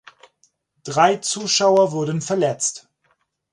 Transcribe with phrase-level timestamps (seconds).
[0.83, 2.89] Drei Zuschauer wurden verletzt.